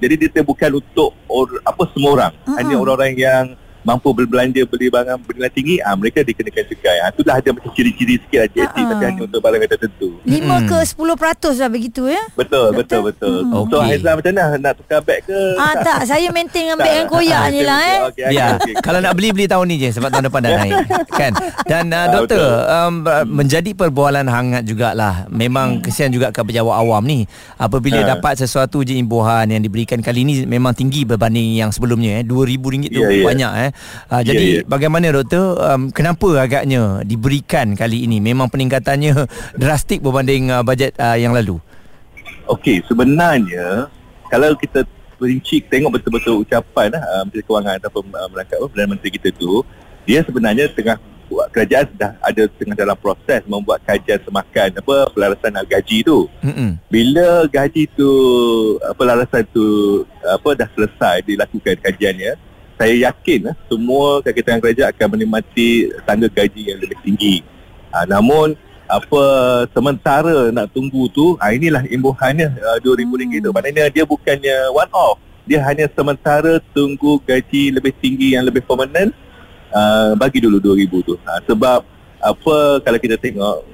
jadi 0.00 0.14
dia 0.16 0.42
bukan 0.42 0.80
untuk 0.80 1.12
or, 1.28 1.60
apa 1.62 1.82
semua 1.92 2.10
orang. 2.16 2.32
Mm-mm. 2.44 2.56
Hanya 2.56 2.74
orang-orang 2.80 3.12
yang 3.14 3.44
mampu 3.88 4.12
berbelanja 4.12 4.60
beli 4.62 4.86
barang 4.86 5.16
bernilai 5.18 5.48
tinggi 5.48 5.80
ah 5.80 5.96
mereka 5.96 6.20
dikenakan 6.20 6.64
cukai. 6.66 6.98
Ah 7.00 7.08
itulah 7.08 7.34
ada 7.34 7.48
macam 7.50 7.72
ciri-ciri 7.72 8.20
sikit 8.20 8.44
GST 8.46 8.60
Ah, 8.60 8.84
tapi 8.84 9.00
ah. 9.00 9.08
hanya 9.08 9.22
untuk 9.24 9.40
barang 9.40 9.60
tertentu. 9.66 10.08
5 10.20 10.28
Mm-mm. 10.28 10.60
ke 10.62 10.78
10% 10.84 11.08
lah 11.56 11.68
begitu 11.68 12.02
ya. 12.06 12.22
Betul, 12.34 12.66
Betul? 12.70 12.76
betul, 12.76 13.00
betul. 13.08 13.36
Mm-mm. 13.40 13.64
So 13.64 13.74
Okey. 13.74 13.88
Haizal 13.88 14.12
macam 14.14 14.30
mana 14.30 14.56
nak 14.58 14.74
tukar 14.76 15.00
bag 15.00 15.20
ke? 15.24 15.40
Ah 15.56 15.74
tak, 15.78 15.98
saya 16.04 16.28
maintain 16.28 16.68
dengan 16.68 16.76
beg 16.76 16.92
yang 16.94 17.08
koyak 17.08 17.38
Ah, 17.38 17.48
ni 17.48 17.60
lah 17.62 17.80
eh. 17.80 17.98
okey, 18.06 18.24
Ya, 18.28 18.46
okey. 18.56 18.74
kalau 18.78 18.98
nak 18.98 19.14
beli 19.14 19.30
beli 19.30 19.46
tahun 19.46 19.64
ni 19.64 19.76
je 19.78 19.88
sebab 19.90 20.10
tahun 20.10 20.24
depan 20.26 20.40
dah 20.42 20.52
naik 20.54 20.74
kan. 21.10 21.32
Dan 21.64 21.84
uh, 21.88 21.96
Ah, 21.98 22.06
doktor 22.12 22.36
betul. 22.38 22.54
um, 22.68 22.92
menjadi 23.32 23.70
perbualan 23.72 24.26
hangat 24.26 24.62
jugalah. 24.62 25.14
Memang 25.28 25.80
kesian 25.80 26.10
juga 26.10 26.28
ke 26.28 26.42
pejabat 26.42 26.74
awam 26.74 27.00
ni 27.02 27.24
apabila 27.56 27.96
Ha. 27.98 28.14
dapat 28.14 28.36
sesuatu 28.36 28.80
je 28.80 28.94
imbuhan 28.94 29.46
yang 29.46 29.58
diberikan 29.58 29.98
kali 29.98 30.22
ni 30.22 30.44
memang 30.44 30.70
tinggi 30.70 31.02
berbanding 31.02 31.54
yang 31.54 31.70
sebelumnya 31.70 32.18
eh. 32.18 32.22
RM2000 32.22 32.64
tu 32.88 33.00
Ya, 33.00 33.08
ya. 33.08 33.24
banyak 33.24 33.52
eh. 33.60 33.70
Uh, 34.08 34.22
jadi 34.24 34.44
Ya, 34.48 34.54
ya. 34.62 34.66
bagaimana 34.66 35.12
doktor 35.12 35.58
um, 35.60 35.92
kenapa 35.92 36.40
agaknya 36.40 37.02
diberikan 37.04 37.74
kali 37.74 38.06
ini? 38.08 38.22
Memang 38.22 38.48
peningkatannya 38.48 39.28
drastik 39.60 40.00
berbanding 40.00 40.48
uh, 40.48 40.64
bajet 40.64 40.94
uh, 40.96 41.18
yang 41.18 41.34
lalu. 41.36 41.60
Okey, 42.48 42.80
sebenarnya 42.88 43.92
kalau 44.32 44.56
kita 44.56 44.88
perinci 45.18 45.60
tengok 45.66 45.98
betul-betul 46.00 46.46
ucapan 46.46 46.94
uh, 46.96 47.26
Menteri 47.26 47.42
Kewangan 47.44 47.76
ataupun 47.82 48.08
uh, 48.14 48.28
melangkap 48.30 48.56
apa, 48.62 48.66
Perdana 48.70 48.88
Menteri 48.94 49.10
kita 49.12 49.28
tu, 49.34 49.66
dia 50.06 50.22
sebenarnya 50.24 50.70
tengah 50.72 50.96
buat 51.28 51.52
kerajaan 51.52 51.84
sudah 51.92 52.16
ada 52.24 52.42
tengah 52.56 52.72
dalam 52.72 52.96
proses 52.96 53.44
membuat 53.44 53.84
kajian 53.84 54.16
semakan 54.24 54.72
apa 54.80 54.96
pelarasan 55.12 55.60
gaji 55.68 56.00
tu. 56.00 56.24
Mm-mm. 56.40 56.80
Bila 56.88 57.44
gaji 57.52 57.84
tu 57.92 58.08
uh, 58.80 58.94
pelarasan 58.96 59.44
tu 59.52 59.66
uh, 60.24 60.40
apa 60.40 60.48
dah 60.56 60.68
selesai 60.72 61.20
dilakukan 61.28 61.76
kajiannya, 61.84 62.32
saya 62.78 62.94
yakin 63.10 63.50
uh, 63.50 63.56
semua 63.66 64.22
kakitangan 64.22 64.62
kerajaan 64.62 64.88
akan 64.94 65.08
menikmati 65.18 65.90
tangga 66.06 66.30
gaji 66.30 66.72
yang 66.72 66.78
lebih 66.78 66.98
tinggi. 67.02 67.42
Uh, 67.90 68.06
namun 68.06 68.54
apa 68.88 69.22
sementara 69.76 70.48
nak 70.48 70.72
tunggu 70.72 71.12
tu 71.12 71.36
ah 71.42 71.52
inilah 71.52 71.84
imbuhannya 71.90 72.54
uh, 72.62 72.78
RM2000. 72.80 73.44
Tu 73.44 73.50
maknanya 73.50 73.84
dia 73.90 74.06
bukannya 74.06 74.70
one 74.72 74.92
off 74.94 75.18
dia 75.48 75.64
hanya 75.64 75.88
sementara 75.96 76.60
tunggu 76.76 77.16
gaji 77.24 77.72
lebih 77.72 77.96
tinggi 78.04 78.36
yang 78.36 78.44
lebih 78.44 78.60
permanent 78.68 79.16
uh, 79.72 80.12
bagi 80.12 80.44
dulu 80.44 80.60
RM2000 80.60 80.92
tu. 81.08 81.14
Ha, 81.24 81.40
sebab 81.48 81.80
apa 82.20 82.56
kalau 82.84 82.98
kita 83.00 83.16
tengok 83.16 83.64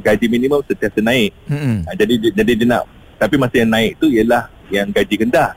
gaji 0.00 0.26
minimum 0.32 0.64
sentiasa 0.64 1.04
naik. 1.04 1.36
Mm-mm. 1.44 1.84
ha, 1.84 1.92
jadi 1.92 2.32
jadi 2.32 2.52
dia 2.56 2.66
nak 2.66 2.88
tapi 3.20 3.36
masa 3.36 3.60
yang 3.60 3.70
naik 3.70 4.00
tu 4.00 4.08
ialah 4.08 4.48
yang 4.72 4.88
gaji 4.88 5.28
rendah 5.28 5.52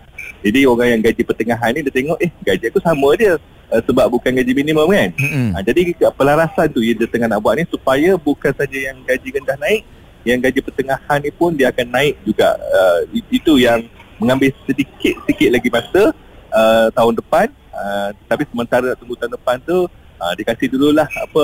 jadi 0.45 0.59
orang 0.69 0.87
yang 0.97 1.01
gaji 1.01 1.21
pertengahan 1.25 1.69
ni 1.73 1.81
dia 1.85 1.93
tengok 1.93 2.17
eh 2.21 2.31
gaji 2.45 2.63
aku 2.69 2.79
sama 2.81 3.09
dia 3.17 3.37
uh, 3.71 3.81
sebab 3.83 4.05
bukan 4.11 4.31
gaji 4.35 4.51
minimum 4.53 4.87
kan 4.91 5.09
Mm-mm. 5.17 5.47
Ha, 5.55 5.63
jadi 5.63 5.95
pelarasan 6.13 6.67
tu 6.71 6.81
yang 6.83 6.97
dia 6.99 7.09
tengah 7.09 7.27
nak 7.29 7.39
buat 7.41 7.57
ni 7.57 7.65
supaya 7.67 8.15
bukan 8.17 8.51
saja 8.53 8.77
yang 8.91 8.97
gaji 9.03 9.27
rendah 9.33 9.57
naik, 9.59 9.81
yang 10.27 10.39
gaji 10.43 10.59
pertengahan 10.59 11.19
ni 11.23 11.31
pun 11.31 11.55
dia 11.55 11.71
akan 11.71 11.87
naik 11.87 12.15
juga. 12.27 12.59
Uh, 12.59 12.99
itu 13.31 13.57
yang 13.59 13.87
mengambil 14.19 14.51
sedikit-sedikit 14.65 15.49
lagi 15.53 15.69
masa 15.71 16.03
uh, 16.51 16.87
tahun 16.91 17.13
depan. 17.17 17.47
Uh, 17.71 18.09
tapi 18.25 18.43
sementara 18.49 18.97
tunggu 18.97 19.13
tahun 19.15 19.37
depan 19.37 19.57
tu, 19.61 19.85
uh, 20.19 20.33
dikasih 20.33 20.67
dululah 20.69 21.05
apa 21.05 21.43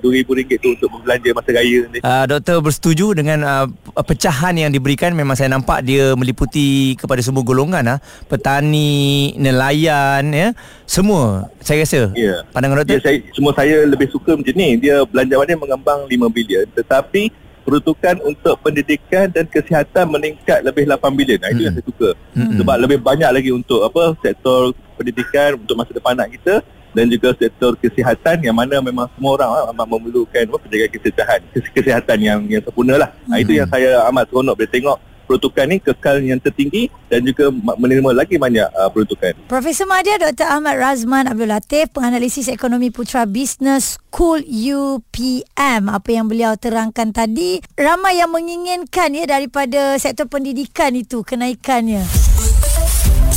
RM2,000 0.00 0.50
tu 0.60 0.68
untuk 0.72 0.88
berbelanja 0.90 1.30
masa 1.32 1.50
raya 1.52 1.80
ni. 1.88 1.98
Uh, 2.00 2.24
doktor 2.28 2.56
bersetuju 2.60 3.06
dengan 3.14 3.38
uh, 3.44 3.66
pecahan 4.02 4.54
yang 4.56 4.70
diberikan 4.70 5.12
memang 5.12 5.36
saya 5.36 5.52
nampak 5.52 5.84
dia 5.84 6.12
meliputi 6.16 6.96
kepada 6.96 7.20
semua 7.20 7.44
golongan 7.44 7.96
ah 7.96 7.98
petani 8.26 9.32
nelayan 9.36 10.24
ya 10.32 10.48
semua 10.84 11.48
saya 11.60 11.84
rasa 11.84 12.12
Ya. 12.12 12.44
pandangan 12.52 12.84
doktor 12.84 13.00
Dia, 13.00 13.04
saya, 13.04 13.18
cuma 13.32 13.50
saya 13.56 13.76
lebih 13.88 14.08
suka 14.12 14.36
macam 14.36 14.54
ni. 14.54 14.76
Dia 14.76 15.02
belanjawan 15.08 15.46
dia 15.48 15.58
mengembang 15.58 16.00
5 16.04 16.36
bilion 16.36 16.66
tetapi 16.72 17.32
peruntukan 17.64 18.20
untuk 18.20 18.60
pendidikan 18.60 19.32
dan 19.32 19.48
kesihatan 19.48 20.04
meningkat 20.12 20.60
lebih 20.60 20.84
8 20.84 21.00
bilion. 21.16 21.40
Nah, 21.40 21.48
itu 21.48 21.56
Mm-mm. 21.56 21.64
yang 21.64 21.74
saya 21.80 21.86
suka. 21.88 22.08
Mm-mm. 22.36 22.56
Sebab 22.60 22.76
lebih 22.84 22.98
banyak 23.00 23.30
lagi 23.32 23.50
untuk 23.56 23.80
apa 23.88 24.12
sektor 24.20 24.76
pendidikan 25.00 25.56
untuk 25.56 25.74
masa 25.74 25.90
depan 25.96 26.12
anak 26.14 26.36
kita 26.36 26.60
dan 26.94 27.10
juga 27.10 27.34
sektor 27.34 27.74
kesihatan 27.76 28.40
yang 28.40 28.56
mana 28.56 28.78
memang 28.78 29.10
semua 29.12 29.36
orang 29.36 29.50
ah, 29.50 29.64
amat 29.74 29.86
memerlukan 29.90 30.42
apa 30.46 30.58
penjagaan 30.62 30.90
kesihatan 30.94 31.38
kes- 31.50 31.72
kesihatan 31.74 32.18
yang 32.22 32.40
yang 32.46 32.62
sempurna 32.62 32.94
lah. 32.96 33.10
Nah, 33.26 33.42
itu 33.42 33.52
yang 33.58 33.68
saya 33.68 34.06
amat 34.08 34.30
seronok 34.30 34.54
bila 34.54 34.70
tengok 34.70 34.98
peruntukan 35.24 35.64
ni 35.66 35.76
kekal 35.80 36.20
yang 36.20 36.36
tertinggi 36.36 36.92
dan 37.08 37.24
juga 37.24 37.48
ma- 37.48 37.76
menerima 37.80 38.12
lagi 38.12 38.36
banyak 38.36 38.68
uh, 38.76 38.92
peruntukan. 38.92 39.32
Profesor 39.48 39.88
Madya 39.88 40.20
Dr. 40.20 40.46
Ahmad 40.46 40.76
Razman 40.76 41.26
Abdul 41.26 41.48
Latif, 41.48 41.90
penganalisis 41.96 42.46
ekonomi 42.52 42.92
putra 42.92 43.24
bisnes 43.24 43.96
Cool 44.12 44.44
UPM. 44.44 45.90
Apa 45.90 46.08
yang 46.12 46.28
beliau 46.28 46.54
terangkan 46.60 47.10
tadi, 47.10 47.64
ramai 47.74 48.20
yang 48.20 48.30
menginginkan 48.30 49.16
ya 49.16 49.24
daripada 49.26 49.96
sektor 49.96 50.28
pendidikan 50.28 50.92
itu 50.94 51.24
kenaikannya. 51.24 52.23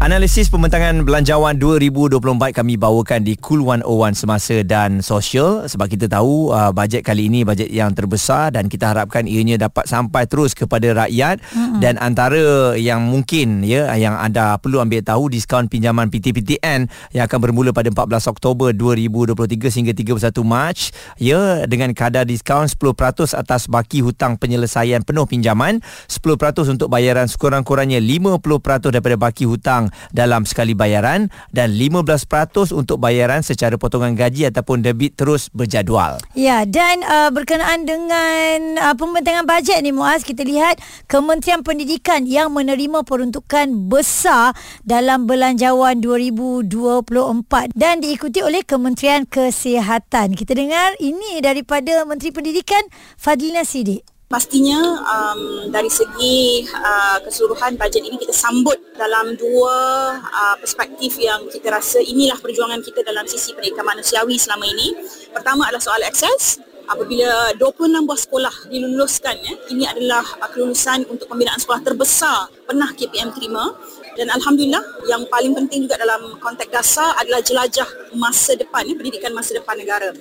Analisis 0.00 0.48
pembentangan 0.48 1.04
belanjawan 1.04 1.60
2024 1.60 2.56
kami 2.56 2.80
bawakan 2.80 3.20
di 3.20 3.36
Cool 3.36 3.60
101 3.68 4.16
semasa 4.16 4.56
dan 4.64 5.04
sosial. 5.04 5.68
Sebab 5.68 5.92
kita 5.92 6.08
tahu 6.08 6.56
uh, 6.56 6.72
bajet 6.72 7.04
kali 7.04 7.28
ini 7.28 7.44
bajet 7.44 7.68
yang 7.68 7.92
terbesar 7.92 8.48
dan 8.48 8.72
kita 8.72 8.96
harapkan 8.96 9.28
ianya 9.28 9.60
dapat 9.60 9.84
sampai 9.84 10.24
terus 10.24 10.56
kepada 10.56 11.04
rakyat. 11.04 11.44
Mm-hmm. 11.52 11.78
dan 11.84 12.00
antara 12.00 12.72
yang 12.80 13.12
mungkin 13.12 13.60
ya 13.60 13.92
yang 13.92 14.16
anda 14.16 14.56
perlu 14.56 14.80
ambil 14.80 15.04
tahu 15.04 15.28
diskaun 15.28 15.68
pinjaman 15.68 16.08
PTPTN 16.08 16.88
yang 17.12 17.24
akan 17.28 17.36
bermula 17.36 17.76
pada 17.76 17.92
14 17.92 18.32
Oktober 18.32 18.72
2023 18.72 19.36
hingga 19.68 19.92
31 19.92 20.32
Mac 20.40 20.96
ya 21.20 21.68
dengan 21.68 21.92
kadar 21.92 22.24
diskaun 22.24 22.72
10% 22.72 23.36
atas 23.36 23.68
baki 23.68 24.00
hutang 24.00 24.40
penyelesaian 24.40 25.04
penuh 25.04 25.28
pinjaman. 25.28 25.84
10% 26.08 26.72
untuk 26.72 26.88
bayaran 26.88 27.28
sekurang-kurangnya 27.28 28.00
50% 28.00 28.96
daripada 28.96 29.20
baki 29.20 29.44
hutang 29.44 29.89
dalam 30.10 30.42
sekali 30.48 30.74
bayaran 30.74 31.30
dan 31.54 31.72
15% 31.74 32.26
untuk 32.74 32.98
bayaran 32.98 33.40
secara 33.44 33.76
potongan 33.78 34.16
gaji 34.18 34.50
ataupun 34.50 34.82
debit 34.82 35.14
terus 35.14 35.48
berjadual. 35.54 36.18
Ya, 36.34 36.66
dan 36.66 37.02
uh, 37.06 37.30
berkenaan 37.30 37.86
dengan 37.86 38.80
uh, 38.80 38.94
pembentangan 38.96 39.46
bajet 39.46 39.80
ni 39.80 39.94
Muaz, 39.94 40.26
kita 40.26 40.42
lihat 40.42 40.82
Kementerian 41.06 41.62
Pendidikan 41.62 42.26
yang 42.26 42.50
menerima 42.50 43.06
peruntukan 43.06 43.70
besar 43.86 44.52
dalam 44.82 45.30
belanjawan 45.30 46.02
2024 46.02 47.72
dan 47.78 48.02
diikuti 48.02 48.42
oleh 48.42 48.66
Kementerian 48.66 49.24
Kesihatan. 49.24 50.34
Kita 50.34 50.52
dengar 50.56 50.98
ini 50.98 51.38
daripada 51.38 52.02
Menteri 52.02 52.34
Pendidikan 52.34 52.82
Fadlina 53.14 53.62
Sidik. 53.62 54.09
Pastinya 54.30 54.78
um, 55.10 55.74
dari 55.74 55.90
segi 55.90 56.62
uh, 56.62 57.18
keseluruhan 57.26 57.74
bajet 57.74 58.06
ini 58.06 58.14
kita 58.14 58.30
sambut 58.30 58.78
dalam 58.94 59.34
dua 59.34 59.74
uh, 60.22 60.54
perspektif 60.54 61.18
yang 61.18 61.50
kita 61.50 61.66
rasa 61.66 61.98
inilah 61.98 62.38
perjuangan 62.38 62.78
kita 62.78 63.02
dalam 63.02 63.26
sisi 63.26 63.50
pendidikan 63.58 63.82
manusiawi 63.82 64.38
selama 64.38 64.70
ini. 64.70 64.94
Pertama 65.34 65.66
adalah 65.66 65.82
soal 65.82 65.98
akses. 66.06 66.62
Apabila 66.86 67.58
26 67.58 68.06
buah 68.06 68.20
sekolah 68.22 68.54
diluluskan, 68.70 69.34
ya, 69.34 69.54
ini 69.74 69.90
adalah 69.90 70.22
uh, 70.22 70.46
kelulusan 70.46 71.10
untuk 71.10 71.26
pembinaan 71.26 71.58
sekolah 71.58 71.82
terbesar 71.82 72.54
pernah 72.70 72.86
KPM 72.94 73.34
terima. 73.34 73.74
Dan 74.14 74.30
Alhamdulillah 74.30 75.10
yang 75.10 75.26
paling 75.26 75.58
penting 75.58 75.90
juga 75.90 75.98
dalam 75.98 76.38
konteks 76.38 76.70
dasar 76.70 77.18
adalah 77.18 77.42
jelajah 77.42 78.14
masa 78.14 78.54
depan, 78.54 78.86
ya, 78.86 78.94
pendidikan 78.94 79.34
masa 79.34 79.58
depan 79.58 79.74
negara. 79.74 80.14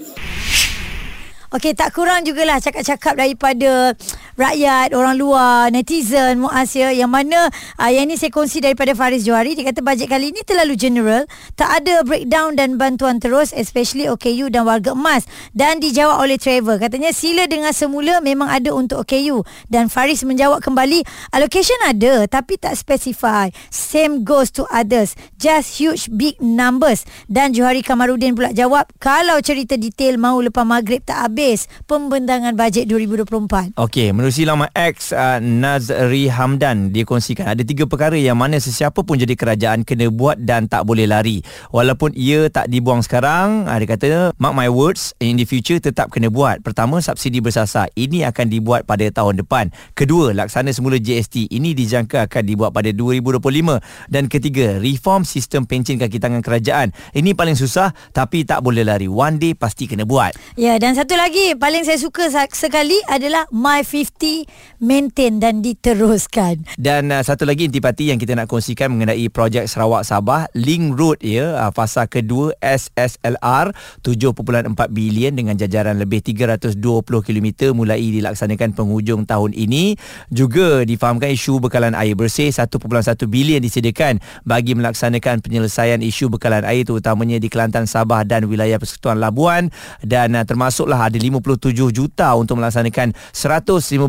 Okey, 1.50 1.74
tak 1.74 1.98
kurang 1.98 2.22
jugalah 2.22 2.62
cakap-cakap 2.62 3.18
daripada 3.18 3.98
rakyat, 4.40 4.96
orang 4.96 5.20
luar, 5.20 5.68
netizen, 5.70 6.40
Muaz 6.40 6.72
ya, 6.72 6.96
yang 6.96 7.12
mana 7.12 7.52
uh, 7.76 7.92
yang 7.92 8.08
ini 8.08 8.16
saya 8.16 8.32
kongsi 8.32 8.64
daripada 8.64 8.96
Faris 8.96 9.28
Johari. 9.28 9.54
Dia 9.54 9.68
kata 9.68 9.84
bajet 9.84 10.08
kali 10.08 10.32
ini 10.32 10.42
terlalu 10.48 10.80
general, 10.80 11.28
tak 11.60 11.84
ada 11.84 12.02
breakdown 12.08 12.56
dan 12.56 12.80
bantuan 12.80 13.20
terus 13.20 13.52
especially 13.52 14.08
OKU 14.08 14.48
dan 14.48 14.64
warga 14.64 14.96
emas. 14.96 15.28
Dan 15.52 15.84
dijawab 15.84 16.24
oleh 16.24 16.40
Trevor. 16.40 16.80
Katanya 16.80 17.12
sila 17.12 17.46
dengan 17.52 17.76
semula 17.76 18.24
memang 18.24 18.48
ada 18.48 18.72
untuk 18.72 19.04
OKU. 19.04 19.44
Dan 19.68 19.92
Faris 19.92 20.24
menjawab 20.24 20.64
kembali, 20.64 21.04
allocation 21.36 21.78
ada 21.84 22.24
tapi 22.32 22.56
tak 22.56 22.80
specify. 22.80 23.52
Same 23.68 24.24
goes 24.24 24.48
to 24.56 24.64
others. 24.72 25.20
Just 25.36 25.76
huge 25.76 26.08
big 26.16 26.40
numbers. 26.40 27.04
Dan 27.28 27.52
Johari 27.52 27.84
Kamarudin 27.84 28.40
pula 28.40 28.56
jawab, 28.56 28.88
kalau 29.04 29.36
cerita 29.44 29.76
detail 29.76 30.16
mau 30.16 30.40
lepas 30.40 30.64
maghrib 30.64 31.04
tak 31.04 31.28
habis 31.28 31.68
pembentangan 31.90 32.56
bajet 32.56 32.88
2024. 32.88 33.76
Okey, 33.76 34.16
menerusi 34.30 34.46
laman 34.46 34.70
X 34.78 35.10
uh, 35.10 35.42
Nazri 35.42 36.30
Hamdan 36.30 36.94
dia 36.94 37.02
kongsikan 37.02 37.50
ada 37.50 37.66
tiga 37.66 37.90
perkara 37.90 38.14
yang 38.14 38.38
mana 38.38 38.62
sesiapa 38.62 39.02
pun 39.02 39.18
jadi 39.18 39.34
kerajaan 39.34 39.82
kena 39.82 40.06
buat 40.14 40.38
dan 40.38 40.70
tak 40.70 40.86
boleh 40.86 41.10
lari. 41.10 41.42
Walaupun 41.74 42.14
ia 42.14 42.46
tak 42.54 42.70
dibuang 42.70 43.02
sekarang, 43.02 43.66
uh, 43.66 43.74
dia 43.82 43.90
kata 43.90 44.38
mark 44.38 44.54
my 44.54 44.70
words 44.70 45.18
in 45.18 45.34
the 45.34 45.50
future 45.50 45.82
tetap 45.82 46.14
kena 46.14 46.30
buat. 46.30 46.62
Pertama, 46.62 47.02
subsidi 47.02 47.42
bersasar. 47.42 47.90
Ini 47.98 48.30
akan 48.30 48.54
dibuat 48.54 48.86
pada 48.86 49.10
tahun 49.10 49.42
depan. 49.42 49.74
Kedua, 49.98 50.30
laksana 50.38 50.70
semula 50.78 51.02
GST. 51.02 51.50
Ini 51.50 51.74
dijangka 51.74 52.30
akan 52.30 52.44
dibuat 52.46 52.70
pada 52.70 52.94
2025 52.94 53.82
dan 54.14 54.30
ketiga, 54.30 54.78
reform 54.78 55.26
sistem 55.26 55.66
pencen 55.66 55.98
kaki 55.98 56.22
tangan 56.22 56.46
kerajaan. 56.46 56.94
Ini 57.18 57.34
paling 57.34 57.58
susah 57.58 57.98
tapi 58.14 58.46
tak 58.46 58.62
boleh 58.62 58.86
lari. 58.86 59.10
One 59.10 59.42
day 59.42 59.58
pasti 59.58 59.90
kena 59.90 60.06
buat. 60.06 60.38
Ya, 60.54 60.78
dan 60.78 60.94
satu 60.94 61.18
lagi 61.18 61.58
paling 61.58 61.82
saya 61.82 61.98
suka 61.98 62.30
sekali 62.54 63.02
adalah 63.10 63.50
My 63.50 63.82
50 63.82 64.19
maintain 64.80 65.40
dan 65.40 65.64
diteruskan. 65.64 66.64
Dan 66.76 67.12
uh, 67.12 67.24
satu 67.24 67.48
lagi 67.48 67.68
intipati 67.68 68.12
yang 68.12 68.20
kita 68.20 68.36
nak 68.36 68.52
kongsikan 68.52 68.92
mengenai 68.92 69.28
projek 69.32 69.68
Sarawak 69.68 70.04
Sabah 70.04 70.52
Link 70.56 70.96
Road 70.96 71.24
ya 71.24 71.56
uh, 71.56 71.72
fasa 71.72 72.08
kedua 72.08 72.56
SSLR 72.60 73.72
7.4 74.04 74.76
bilion 74.92 75.34
dengan 75.36 75.56
jajaran 75.56 76.00
lebih 76.00 76.24
320 76.24 76.80
km 77.04 77.48
mulai 77.72 78.02
dilaksanakan 78.02 78.76
penghujung 78.76 79.24
tahun 79.28 79.56
ini 79.56 79.96
juga 80.32 80.84
difahamkan 80.84 81.32
isu 81.36 81.64
bekalan 81.64 81.96
air 81.96 82.16
bersih 82.16 82.52
1.1 82.52 82.80
bilion 83.28 83.62
disediakan 83.64 84.20
bagi 84.44 84.76
melaksanakan 84.76 85.44
penyelesaian 85.44 86.02
isu 86.04 86.32
bekalan 86.32 86.64
air 86.68 86.84
terutamanya 86.84 87.38
di 87.38 87.48
Kelantan 87.52 87.86
Sabah 87.86 88.24
dan 88.24 88.48
wilayah 88.48 88.80
Persekutuan 88.80 89.22
Labuan 89.22 89.72
dan 90.04 90.36
uh, 90.36 90.44
termasuklah 90.44 91.08
ada 91.08 91.16
57 91.16 91.72
juta 91.92 92.34
untuk 92.36 92.60
melaksanakan 92.60 93.14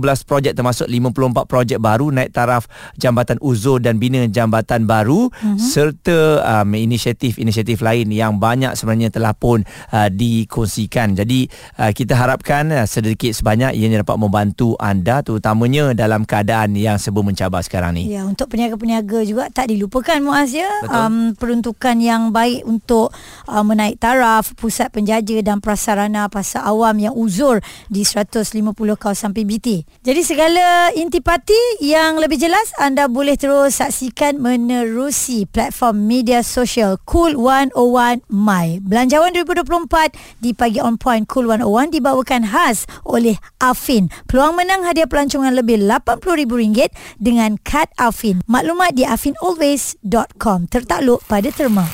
115 0.01 0.29
projek 0.29 0.53
termasuk 0.57 0.89
54 0.89 1.45
projek 1.47 1.79
baru 1.79 2.09
naik 2.11 2.33
taraf 2.33 2.67
jambatan 2.97 3.37
uzur 3.45 3.79
dan 3.79 4.01
bina 4.01 4.25
jambatan 4.27 4.89
baru 4.89 5.29
mm-hmm. 5.29 5.61
serta 5.61 6.43
um, 6.43 6.73
inisiatif-inisiatif 6.73 7.85
lain 7.85 8.09
yang 8.11 8.41
banyak 8.41 8.73
sebenarnya 8.75 9.13
telah 9.13 9.37
pun 9.37 9.63
uh, 9.93 10.09
dikongsikan. 10.09 11.15
Jadi 11.15 11.47
uh, 11.79 11.93
kita 11.93 12.17
harapkan 12.17 12.73
uh, 12.73 12.87
sedikit 12.89 13.31
sebanyak 13.37 13.77
ianya 13.77 14.03
dapat 14.03 14.17
membantu 14.17 14.75
anda 14.81 15.21
terutamanya 15.21 15.93
dalam 15.93 16.25
keadaan 16.25 16.75
yang 16.75 16.97
serba 16.97 17.21
mencabar 17.21 17.61
sekarang 17.61 18.01
ni. 18.01 18.11
Ya, 18.11 18.25
untuk 18.25 18.49
peniaga-peniaga 18.49 19.23
juga 19.23 19.53
tak 19.53 19.71
dilupakan 19.71 20.19
Muaz 20.25 20.53
ya. 20.57 20.69
Um, 20.91 21.37
peruntukan 21.37 21.97
yang 22.01 22.33
baik 22.33 22.65
untuk 22.65 23.13
uh, 23.47 23.65
menaik 23.65 24.01
taraf 24.01 24.57
pusat 24.57 24.89
penjaja 24.91 25.41
dan 25.45 25.61
prasarana 25.61 26.27
pasar 26.33 26.65
awam 26.65 26.97
yang 26.99 27.15
uzur 27.15 27.61
di 27.91 28.03
150 28.07 28.73
kawasan 28.97 29.33
PBT. 29.35 29.90
Jadi 30.01 30.25
segala 30.25 30.89
intipati 30.97 31.85
yang 31.85 32.17
lebih 32.17 32.41
jelas 32.41 32.73
anda 32.81 33.05
boleh 33.05 33.37
terus 33.37 33.85
saksikan 33.85 34.41
menerusi 34.41 35.45
platform 35.45 36.09
media 36.09 36.41
sosial 36.41 36.97
Cool 37.05 37.37
101 37.37 38.25
My. 38.33 38.81
Belanjawan 38.81 39.37
2024 39.37 40.41
di 40.41 40.57
Pagi 40.57 40.81
On 40.81 40.97
Point 40.97 41.29
Cool 41.29 41.53
101 41.53 41.93
dibawakan 42.01 42.49
khas 42.49 42.89
oleh 43.05 43.37
Afin. 43.61 44.09
Peluang 44.25 44.57
menang 44.57 44.89
hadiah 44.89 45.05
pelancongan 45.05 45.53
lebih 45.53 45.85
RM80,000 45.85 46.89
dengan 47.21 47.61
kad 47.61 47.93
Afin. 48.01 48.41
Maklumat 48.49 48.97
di 48.97 49.05
afinalways.com 49.05 50.65
tertakluk 50.73 51.21
pada 51.29 51.53
terma. 51.53 51.85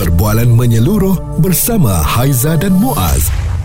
Perbualan 0.00 0.48
menyeluruh 0.48 1.44
bersama 1.44 1.92
Haiza 2.00 2.56
dan 2.56 2.72
Muaz. 2.72 3.28